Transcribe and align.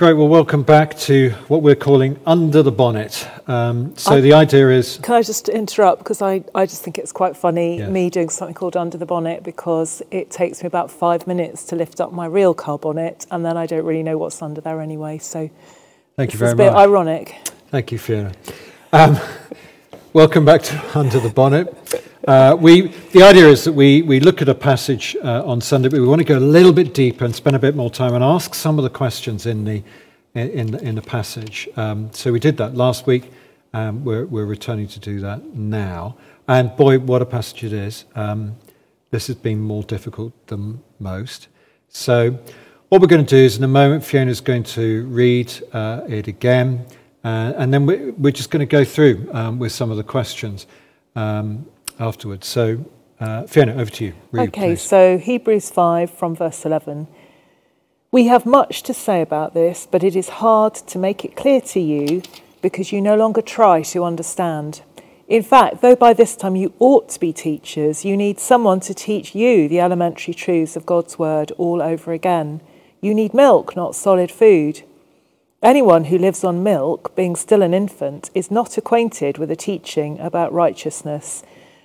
Great. 0.00 0.14
Well, 0.14 0.28
welcome 0.28 0.62
back 0.62 0.96
to 1.00 1.28
what 1.48 1.60
we're 1.60 1.74
calling 1.74 2.18
Under 2.24 2.62
the 2.62 2.72
Bonnet. 2.72 3.28
Um, 3.46 3.94
so 3.98 4.12
I, 4.12 4.22
the 4.22 4.32
idea 4.32 4.70
is. 4.70 4.98
Can 5.02 5.14
I 5.14 5.20
just 5.20 5.50
interrupt? 5.50 5.98
Because 5.98 6.22
I, 6.22 6.42
I 6.54 6.64
just 6.64 6.82
think 6.82 6.96
it's 6.96 7.12
quite 7.12 7.36
funny 7.36 7.80
yeah. 7.80 7.90
me 7.90 8.08
doing 8.08 8.30
something 8.30 8.54
called 8.54 8.78
Under 8.78 8.96
the 8.96 9.04
Bonnet 9.04 9.42
because 9.42 10.00
it 10.10 10.30
takes 10.30 10.62
me 10.62 10.68
about 10.68 10.90
five 10.90 11.26
minutes 11.26 11.64
to 11.64 11.76
lift 11.76 12.00
up 12.00 12.14
my 12.14 12.24
real 12.24 12.54
car 12.54 12.78
bonnet 12.78 13.26
and 13.30 13.44
then 13.44 13.58
I 13.58 13.66
don't 13.66 13.84
really 13.84 14.02
know 14.02 14.16
what's 14.16 14.40
under 14.40 14.62
there 14.62 14.80
anyway. 14.80 15.18
So 15.18 15.50
Thank 16.16 16.32
you 16.32 16.38
very 16.38 16.54
much. 16.54 16.64
It's 16.64 16.70
a 16.70 16.72
bit 16.72 16.78
ironic. 16.78 17.36
Thank 17.68 17.92
you, 17.92 17.98
Fiona. 17.98 18.32
Um, 18.94 19.18
welcome 20.14 20.46
back 20.46 20.62
to 20.62 20.98
Under 20.98 21.20
the 21.20 21.28
Bonnet. 21.28 21.76
Uh, 22.30 22.54
we, 22.54 22.82
the 23.12 23.24
idea 23.24 23.48
is 23.48 23.64
that 23.64 23.72
we, 23.72 24.02
we 24.02 24.20
look 24.20 24.40
at 24.40 24.48
a 24.48 24.54
passage 24.54 25.16
uh, 25.24 25.44
on 25.44 25.60
Sunday, 25.60 25.88
but 25.88 25.98
we 25.98 26.06
want 26.06 26.20
to 26.20 26.24
go 26.24 26.38
a 26.38 26.48
little 26.58 26.72
bit 26.72 26.94
deeper 26.94 27.24
and 27.24 27.34
spend 27.34 27.56
a 27.56 27.58
bit 27.58 27.74
more 27.74 27.90
time 27.90 28.14
and 28.14 28.22
ask 28.22 28.54
some 28.54 28.78
of 28.78 28.84
the 28.84 28.88
questions 28.88 29.46
in 29.46 29.64
the, 29.64 29.82
in, 30.36 30.76
in 30.76 30.94
the 30.94 31.02
passage. 31.02 31.68
Um, 31.74 32.08
so 32.12 32.30
we 32.30 32.38
did 32.38 32.56
that 32.58 32.76
last 32.76 33.04
week. 33.04 33.32
Um, 33.74 34.04
we're, 34.04 34.26
we're 34.26 34.44
returning 34.44 34.86
to 34.86 35.00
do 35.00 35.18
that 35.18 35.56
now. 35.56 36.16
And 36.46 36.76
boy, 36.76 37.00
what 37.00 37.20
a 37.20 37.26
passage 37.26 37.64
it 37.64 37.72
is. 37.72 38.04
Um, 38.14 38.54
this 39.10 39.26
has 39.26 39.34
been 39.34 39.58
more 39.58 39.82
difficult 39.82 40.32
than 40.46 40.80
most. 41.00 41.48
So, 41.88 42.38
what 42.90 43.00
we're 43.00 43.08
going 43.08 43.26
to 43.26 43.36
do 43.36 43.42
is 43.42 43.56
in 43.56 43.64
a 43.64 43.68
moment, 43.68 44.04
Fiona's 44.04 44.40
going 44.40 44.62
to 44.62 45.04
read 45.06 45.52
uh, 45.72 46.02
it 46.08 46.28
again, 46.28 46.86
uh, 47.24 47.54
and 47.56 47.74
then 47.74 47.86
we're, 47.86 48.12
we're, 48.12 48.30
just 48.30 48.52
going 48.52 48.60
to 48.60 48.70
go 48.70 48.84
through 48.84 49.28
um, 49.32 49.58
with 49.58 49.72
some 49.72 49.90
of 49.90 49.96
the 49.96 50.04
questions. 50.04 50.68
Um, 51.16 51.66
afterwards. 52.00 52.46
So, 52.46 52.84
uh, 53.20 53.44
Fiona, 53.44 53.74
over 53.74 53.90
to 53.90 54.06
you. 54.06 54.14
Read, 54.32 54.48
okay, 54.48 54.70
please. 54.70 54.82
so 54.82 55.18
Hebrews 55.18 55.70
5 55.70 56.10
from 56.10 56.34
verse 56.34 56.64
11. 56.64 57.06
We 58.10 58.26
have 58.26 58.44
much 58.44 58.82
to 58.84 58.94
say 58.94 59.22
about 59.22 59.54
this, 59.54 59.86
but 59.88 60.02
it 60.02 60.16
is 60.16 60.28
hard 60.28 60.74
to 60.74 60.98
make 60.98 61.24
it 61.24 61.36
clear 61.36 61.60
to 61.60 61.80
you 61.80 62.22
because 62.60 62.90
you 62.90 63.00
no 63.00 63.16
longer 63.16 63.42
try 63.42 63.82
to 63.82 64.02
understand. 64.02 64.82
In 65.28 65.44
fact, 65.44 65.80
though 65.80 65.94
by 65.94 66.12
this 66.12 66.34
time 66.34 66.56
you 66.56 66.72
ought 66.80 67.08
to 67.10 67.20
be 67.20 67.32
teachers, 67.32 68.04
you 68.04 68.16
need 68.16 68.40
someone 68.40 68.80
to 68.80 68.94
teach 68.94 69.32
you 69.34 69.68
the 69.68 69.78
elementary 69.78 70.34
truths 70.34 70.74
of 70.74 70.86
God's 70.86 71.20
word 71.20 71.52
all 71.52 71.80
over 71.80 72.12
again. 72.12 72.60
You 73.00 73.14
need 73.14 73.32
milk, 73.32 73.76
not 73.76 73.94
solid 73.94 74.32
food. 74.32 74.82
Anyone 75.62 76.04
who 76.04 76.18
lives 76.18 76.42
on 76.42 76.64
milk, 76.64 77.14
being 77.14 77.36
still 77.36 77.62
an 77.62 77.74
infant, 77.74 78.30
is 78.34 78.50
not 78.50 78.76
acquainted 78.76 79.38
with 79.38 79.50
the 79.50 79.56
teaching 79.56 80.18
about 80.18 80.52
righteousness 80.52 81.44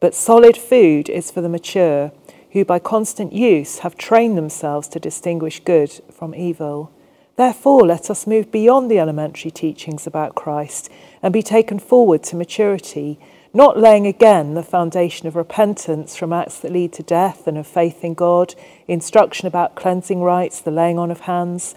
but 0.00 0.14
solid 0.14 0.56
food 0.56 1.08
is 1.08 1.30
for 1.30 1.40
the 1.40 1.48
mature, 1.48 2.12
who 2.52 2.64
by 2.64 2.78
constant 2.78 3.32
use 3.32 3.80
have 3.80 3.96
trained 3.96 4.36
themselves 4.36 4.88
to 4.88 5.00
distinguish 5.00 5.60
good 5.60 5.90
from 6.10 6.34
evil. 6.34 6.90
Therefore, 7.36 7.86
let 7.86 8.08
us 8.08 8.26
move 8.26 8.50
beyond 8.50 8.90
the 8.90 8.98
elementary 8.98 9.50
teachings 9.50 10.06
about 10.06 10.34
Christ 10.34 10.90
and 11.22 11.34
be 11.34 11.42
taken 11.42 11.78
forward 11.78 12.22
to 12.24 12.36
maturity, 12.36 13.18
not 13.52 13.78
laying 13.78 14.06
again 14.06 14.54
the 14.54 14.62
foundation 14.62 15.26
of 15.26 15.36
repentance 15.36 16.16
from 16.16 16.32
acts 16.32 16.58
that 16.60 16.72
lead 16.72 16.94
to 16.94 17.02
death 17.02 17.46
and 17.46 17.58
of 17.58 17.66
faith 17.66 18.02
in 18.02 18.14
God, 18.14 18.54
instruction 18.88 19.46
about 19.46 19.74
cleansing 19.74 20.22
rites, 20.22 20.60
the 20.60 20.70
laying 20.70 20.98
on 20.98 21.10
of 21.10 21.20
hands, 21.20 21.74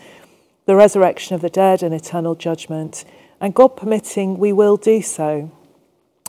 the 0.65 0.75
resurrection 0.75 1.35
of 1.35 1.41
the 1.41 1.49
dead, 1.49 1.83
and 1.83 1.93
eternal 1.93 2.35
judgment. 2.35 3.03
And 3.41 3.53
God 3.53 3.75
permitting, 3.75 4.37
we 4.37 4.53
will 4.53 4.77
do 4.77 5.01
so. 5.01 5.51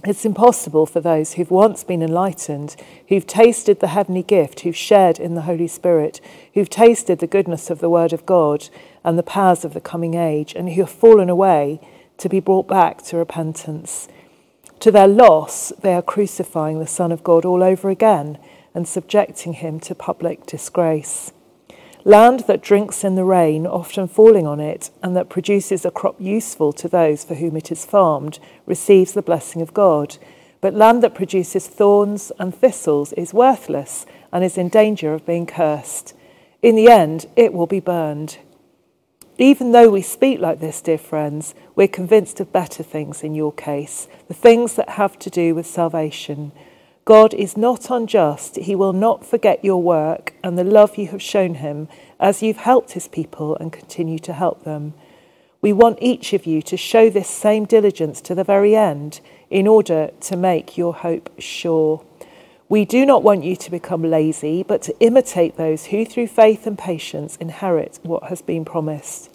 It's 0.03 0.25
impossible 0.25 0.87
for 0.87 1.01
those 1.01 1.35
who've 1.35 1.51
once 1.51 1.85
been 1.85 2.03
enlightened, 2.03 2.75
who've 3.09 3.27
tasted 3.27 3.81
the 3.81 3.89
heavenly 3.89 4.23
gift, 4.23 4.61
who've 4.61 4.77
shared 4.77 5.19
in 5.19 5.35
the 5.35 5.43
Holy 5.43 5.69
Spirit, 5.69 6.23
who've 6.55 6.71
tasted 6.71 7.19
the 7.19 7.27
goodness 7.27 7.69
of 7.69 7.81
the 7.81 7.91
Word 7.91 8.15
of 8.15 8.25
God 8.25 8.71
and 9.05 9.19
the 9.19 9.23
powers 9.23 9.63
of 9.63 9.75
the 9.75 9.81
coming 9.81 10.15
age, 10.15 10.55
and 10.55 10.71
who 10.71 10.81
have 10.83 10.91
fallen 10.91 11.29
away, 11.29 11.81
to 12.17 12.31
be 12.31 12.41
brought 12.41 12.67
back 12.67 13.03
to 13.03 13.19
repentance. 13.19 14.09
To 14.81 14.91
their 14.91 15.09
loss, 15.09 15.71
they 15.81 15.93
are 15.93 16.03
crucifying 16.03 16.79
the 16.79 16.87
Son 16.87 17.13
of 17.13 17.23
God 17.23 17.45
all 17.45 17.63
over 17.63 17.91
again 17.91 18.39
and 18.75 18.89
subjecting 18.89 19.55
him 19.55 19.81
to 19.81 19.95
public 19.95 20.47
disgrace. 20.47 21.33
Land 22.05 22.41
that 22.41 22.63
drinks 22.63 23.05
in 23.05 23.15
the 23.15 23.25
rain, 23.25 23.67
often 23.67 24.09
falling 24.09 24.47
on 24.47 24.59
it, 24.59 24.91
and 25.03 25.15
that 25.17 25.29
produces 25.29 25.85
a 25.85 25.91
crop 25.91 26.17
useful 26.19 26.73
to 26.73 26.89
those 26.89 27.25
for 27.25 27.35
whom 27.35 27.57
it 27.57 27.71
is 27.71 27.85
farmed, 27.85 28.39
receives 28.65 29.13
the 29.13 29.23
blessing 29.23 29.61
of 29.61 29.75
God. 29.75 30.17
But 30.61 30.75
land 30.75 31.03
that 31.03 31.15
produces 31.15 31.67
thorns 31.67 32.33
and 32.39 32.55
thistles 32.55 33.13
is 33.15 33.35
worthless 33.35 34.07
and 34.33 34.45
is 34.45 34.57
in 34.57 34.69
danger 34.69 35.13
of 35.13 35.27
being 35.27 35.47
cursed. 35.47 36.15
In 36.63 36.75
the 36.75 36.89
end, 36.89 37.27
it 37.37 37.53
will 37.53 37.67
be 37.67 37.81
burned. 37.81 38.39
Even 39.39 39.73
though 39.73 39.89
we 39.89 40.03
speak 40.03 40.39
like 40.39 40.61
this, 40.61 40.83
dear 40.83 40.99
friends, 40.99 41.55
we're 41.75 41.89
convinced 41.89 42.41
of 42.41 42.53
better 42.53 42.83
things 42.83 43.23
in 43.23 43.35
your 43.35 43.53
case, 43.53 44.07
the 44.29 44.35
things 44.35 44.75
that 44.75 44.91
have 44.91 45.19
to 45.19 45.31
do 45.31 45.55
with 45.55 45.67
salvation. 45.67 46.53
God 47.05 47.33
is 47.35 47.57
not 47.57 47.91
unjust. 47.91 48.57
He 48.57 48.75
will 48.75 48.93
not 48.93 49.25
forget 49.25 49.65
your 49.65 49.83
work 49.83 50.35
and 50.45 50.59
the 50.59 50.65
love 50.65 50.97
you 50.97 51.09
have 51.09 51.23
shown 51.23 51.55
him 51.55 51.89
as 52.19 52.43
you've 52.43 52.59
helped 52.59 52.93
his 52.93 53.09
people 53.09 53.57
and 53.57 53.73
continue 53.73 54.19
to 54.21 54.33
help 54.33 54.65
them. 54.65 54.95
We 55.63 55.73
want 55.73 55.99
each 56.01 56.33
of 56.33 56.47
you 56.47 56.63
to 56.63 56.77
show 56.77 57.11
this 57.11 57.29
same 57.29 57.65
diligence 57.65 58.21
to 58.23 58.35
the 58.35 58.45
very 58.45 58.75
end 58.75 59.21
in 59.51 59.67
order 59.67 60.11
to 60.21 60.37
make 60.37 60.79
your 60.79 60.95
hope 60.95 61.31
sure. 61.39 62.05
We 62.69 62.85
do 62.85 63.05
not 63.05 63.23
want 63.23 63.45
you 63.45 63.57
to 63.57 63.71
become 63.71 64.03
lazy, 64.03 64.63
but 64.63 64.81
to 64.83 64.99
imitate 65.01 65.57
those 65.57 65.87
who, 65.87 66.05
through 66.05 66.29
faith 66.29 66.67
and 66.67 66.79
patience, 66.79 67.37
inherit 67.37 67.99
what 68.03 68.25
has 68.25 68.43
been 68.43 68.65
promised. 68.65 69.29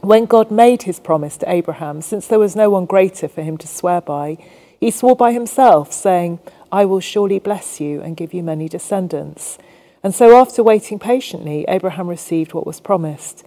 When 0.00 0.24
God 0.24 0.50
made 0.50 0.82
his 0.84 0.98
promise 0.98 1.36
to 1.38 1.52
Abraham, 1.52 2.00
since 2.00 2.26
there 2.26 2.38
was 2.38 2.56
no 2.56 2.70
one 2.70 2.86
greater 2.86 3.28
for 3.28 3.42
him 3.42 3.58
to 3.58 3.68
swear 3.68 4.00
by, 4.00 4.38
he 4.80 4.90
swore 4.90 5.14
by 5.14 5.32
himself, 5.32 5.92
saying, 5.92 6.40
I 6.72 6.84
will 6.84 7.00
surely 7.00 7.38
bless 7.38 7.80
you 7.80 8.00
and 8.00 8.16
give 8.16 8.32
you 8.32 8.42
many 8.42 8.68
descendants. 8.68 9.58
And 10.02 10.14
so, 10.14 10.36
after 10.36 10.62
waiting 10.62 10.98
patiently, 10.98 11.64
Abraham 11.68 12.08
received 12.08 12.54
what 12.54 12.66
was 12.66 12.80
promised. 12.80 13.44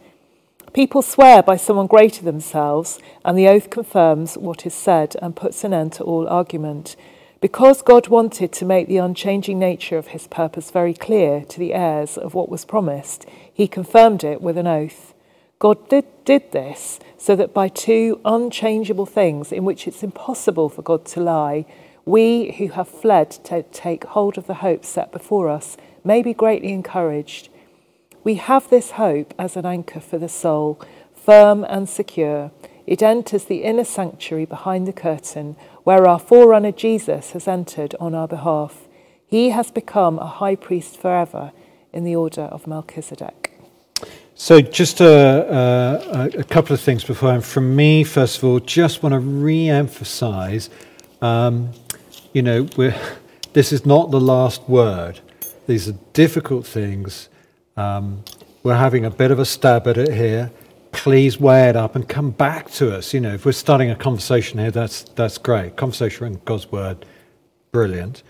People 0.73 1.01
swear 1.01 1.43
by 1.43 1.55
someone 1.55 1.87
greater 1.87 2.23
than 2.23 2.35
themselves, 2.35 2.99
and 3.23 3.37
the 3.37 3.47
oath 3.47 3.69
confirms 3.69 4.37
what 4.37 4.65
is 4.65 4.73
said 4.73 5.15
and 5.21 5.35
puts 5.35 5.63
an 5.63 5.73
end 5.73 5.93
to 5.93 6.03
all 6.03 6.27
argument. 6.27 6.95
Because 7.41 7.81
God 7.81 8.07
wanted 8.07 8.51
to 8.53 8.65
make 8.65 8.87
the 8.87 8.97
unchanging 8.97 9.59
nature 9.59 9.97
of 9.97 10.07
his 10.07 10.27
purpose 10.27 10.71
very 10.71 10.93
clear 10.93 11.43
to 11.45 11.59
the 11.59 11.73
heirs 11.73 12.17
of 12.17 12.33
what 12.33 12.49
was 12.49 12.65
promised, 12.65 13.25
he 13.53 13.67
confirmed 13.67 14.23
it 14.23 14.41
with 14.41 14.57
an 14.57 14.65
oath. 14.65 15.13
God 15.59 15.89
did, 15.89 16.05
did 16.25 16.51
this 16.51 16.99
so 17.17 17.35
that 17.35 17.53
by 17.53 17.67
two 17.67 18.19
unchangeable 18.25 19.05
things 19.05 19.51
in 19.51 19.63
which 19.63 19.87
it's 19.87 20.03
impossible 20.03 20.69
for 20.69 20.81
God 20.81 21.05
to 21.05 21.21
lie, 21.21 21.65
we 22.05 22.51
who 22.53 22.69
have 22.69 22.87
fled 22.87 23.31
to 23.31 23.63
take 23.63 24.03
hold 24.05 24.37
of 24.37 24.47
the 24.47 24.55
hope 24.55 24.83
set 24.83 25.11
before 25.11 25.49
us 25.49 25.77
may 26.03 26.21
be 26.21 26.33
greatly 26.33 26.71
encouraged. 26.71 27.49
We 28.23 28.35
have 28.35 28.69
this 28.69 28.91
hope 28.91 29.33
as 29.39 29.55
an 29.55 29.65
anchor 29.65 29.99
for 29.99 30.17
the 30.17 30.29
soul, 30.29 30.81
firm 31.15 31.65
and 31.67 31.87
secure. 31.87 32.51
It 32.85 33.01
enters 33.01 33.45
the 33.45 33.63
inner 33.63 33.85
sanctuary 33.85 34.45
behind 34.45 34.87
the 34.87 34.93
curtain, 34.93 35.55
where 35.83 36.07
our 36.07 36.19
forerunner 36.19 36.73
Jesus 36.73 37.31
has 37.31 37.47
entered 37.47 37.95
on 37.99 38.13
our 38.13 38.27
behalf. 38.27 38.87
He 39.25 39.49
has 39.49 39.71
become 39.71 40.19
a 40.19 40.27
high 40.27 40.55
priest 40.55 40.99
forever 40.99 41.53
in 41.93 42.03
the 42.03 42.15
order 42.15 42.43
of 42.43 42.67
Melchizedek. 42.67 43.51
So, 44.35 44.61
just 44.61 44.99
a, 44.99 46.33
a, 46.35 46.39
a 46.39 46.43
couple 46.43 46.73
of 46.73 46.81
things 46.81 47.03
before, 47.03 47.39
from 47.41 47.75
me, 47.75 48.03
first 48.03 48.39
of 48.39 48.43
all, 48.43 48.59
just 48.59 49.03
want 49.03 49.13
to 49.13 49.19
re 49.19 49.69
emphasize 49.69 50.69
um, 51.21 51.71
you 52.33 52.41
know, 52.41 52.63
this 53.53 53.71
is 53.71 53.85
not 53.85 54.11
the 54.11 54.19
last 54.19 54.67
word. 54.67 55.21
These 55.67 55.87
are 55.87 55.95
difficult 56.13 56.65
things. 56.65 57.29
Um, 57.77 58.23
we're 58.63 58.75
having 58.75 59.05
a 59.05 59.09
bit 59.09 59.31
of 59.31 59.39
a 59.39 59.45
stab 59.45 59.87
at 59.87 59.97
it 59.97 60.13
here. 60.13 60.51
Please 60.91 61.39
weigh 61.39 61.69
it 61.69 61.75
up 61.75 61.95
and 61.95 62.07
come 62.07 62.31
back 62.31 62.69
to 62.71 62.95
us. 62.95 63.13
You 63.13 63.19
know, 63.19 63.33
if 63.33 63.45
we're 63.45 63.51
starting 63.51 63.89
a 63.89 63.95
conversation 63.95 64.59
here, 64.59 64.71
that's 64.71 65.03
that's 65.03 65.37
great. 65.37 65.75
Conversation 65.75 66.27
in 66.27 66.41
God's 66.45 66.71
word, 66.71 67.05
brilliant. 67.71 68.23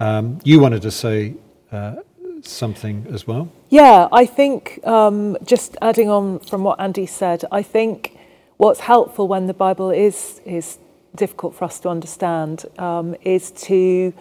Um, 0.00 0.38
you 0.44 0.60
wanted 0.60 0.82
to 0.82 0.90
say 0.90 1.34
uh, 1.72 1.96
something 2.42 3.06
as 3.10 3.26
well. 3.26 3.50
Yeah, 3.70 4.08
I 4.12 4.26
think 4.26 4.80
um, 4.86 5.36
just 5.44 5.76
adding 5.80 6.10
on 6.10 6.40
from 6.40 6.62
what 6.62 6.80
Andy 6.80 7.06
said, 7.06 7.44
I 7.50 7.62
think 7.62 8.18
what's 8.58 8.80
helpful 8.80 9.26
when 9.28 9.46
the 9.46 9.54
Bible 9.54 9.90
is 9.90 10.40
is 10.44 10.78
difficult 11.14 11.54
for 11.54 11.64
us 11.64 11.80
to 11.80 11.88
understand 11.88 12.66
um, 12.78 13.14
is 13.22 13.50
to 13.52 14.12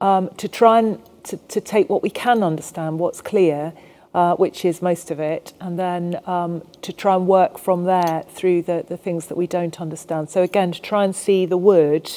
um, 0.00 0.30
to 0.36 0.48
try 0.48 0.78
and 0.78 0.98
to, 1.24 1.36
to 1.36 1.60
take 1.60 1.90
what 1.90 2.02
we 2.02 2.10
can 2.10 2.42
understand, 2.42 2.98
what's 2.98 3.20
clear, 3.20 3.72
uh, 4.14 4.34
which 4.36 4.64
is 4.64 4.80
most 4.80 5.10
of 5.10 5.20
it, 5.20 5.52
and 5.60 5.78
then 5.78 6.18
um, 6.26 6.62
to 6.82 6.92
try 6.92 7.14
and 7.14 7.26
work 7.26 7.58
from 7.58 7.84
there 7.84 8.24
through 8.28 8.62
the, 8.62 8.84
the 8.88 8.96
things 8.96 9.26
that 9.26 9.36
we 9.36 9.46
don't 9.46 9.80
understand. 9.80 10.30
So 10.30 10.42
again, 10.42 10.72
to 10.72 10.80
try 10.80 11.04
and 11.04 11.14
see 11.14 11.46
the 11.46 11.58
wood 11.58 12.10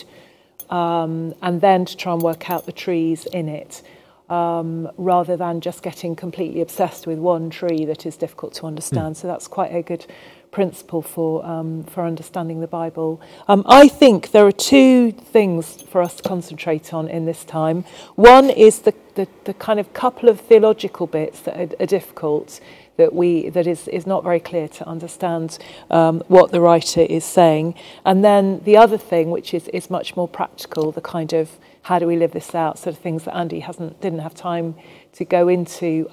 um, 0.70 1.34
and 1.42 1.62
then 1.62 1.86
to 1.86 1.98
try 1.98 2.14
and 2.14 2.22
work 2.22 2.50
out 2.50 2.66
the 2.66 2.72
trees 2.72 3.26
in 3.26 3.50
it. 3.50 3.82
Um, 4.30 4.90
rather 4.98 5.36
than 5.36 5.60
just 5.60 5.84
getting 5.84 6.16
completely 6.16 6.62
obsessed 6.62 7.06
with 7.06 7.20
one 7.20 7.50
tree 7.52 7.86
that 7.86 8.06
is 8.06 8.16
difficult 8.16 8.54
to 8.56 8.66
understand. 8.66 9.16
Mm. 9.16 9.18
So 9.18 9.28
that's 9.28 9.48
quite 9.48 9.76
a 9.76 9.84
good 9.84 10.08
principle 10.54 11.02
for 11.02 11.46
um, 11.46 11.84
for 11.84 12.06
understanding 12.06 12.62
the 12.62 12.68
Bible. 12.68 13.20
Um, 13.48 13.64
I 13.68 13.88
think 13.90 14.32
there 14.32 14.46
are 14.46 14.52
two 14.54 15.12
things 15.12 15.82
for 15.82 16.02
us 16.02 16.14
to 16.16 16.24
concentrate 16.24 16.94
on 16.94 17.10
in 17.10 17.26
this 17.26 17.44
time. 17.44 17.84
One 18.16 18.50
is 18.50 18.80
the 18.80 18.94
the, 19.16 19.28
the 19.44 19.54
kind 19.54 19.80
of 19.80 19.94
couple 19.94 20.30
of 20.30 20.40
theological 20.40 21.08
bits 21.08 21.42
that 21.42 21.56
are, 21.60 21.84
are 21.84 21.86
difficult 21.86 22.62
that 22.98 23.14
we 23.14 23.50
that 23.50 23.68
is 23.68 23.88
is 23.88 24.06
not 24.06 24.24
very 24.24 24.40
clear 24.40 24.68
to 24.68 24.88
understand 24.88 25.58
um, 25.90 26.22
what 26.28 26.52
the 26.52 26.62
writer 26.62 27.02
is 27.02 27.26
saying, 27.26 27.76
and 28.06 28.24
then 28.24 28.62
the 28.64 28.78
other 28.78 28.98
thing, 28.98 29.32
which 29.32 29.54
is 29.54 29.68
is 29.70 29.90
much 29.90 30.16
more 30.16 30.28
practical, 30.28 30.92
the 30.92 31.02
kind 31.02 31.34
of 31.34 31.50
how 31.84 32.00
do 32.00 32.08
we 32.08 32.16
live 32.16 32.32
this 32.32 32.56
out, 32.56 32.80
sort 32.80 32.96
of 32.96 33.02
things 33.02 33.24
that 33.26 33.36
Andy 33.36 33.60
hasn't 33.62 34.00
didn't 34.02 34.20
have 34.20 34.36
time 34.36 34.76
to 35.14 35.26
go 35.26 35.48
into. 35.48 36.08